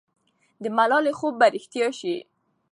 [0.63, 2.15] د ملالۍ خوب به رښتیا سي.